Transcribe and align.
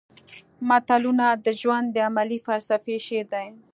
متلونه 0.69 1.27
د 1.45 1.47
ژوند 1.61 1.87
د 1.91 1.97
عملي 2.09 2.39
فلسفې 2.45 2.97
شعر 3.05 3.25
دي 3.33 3.47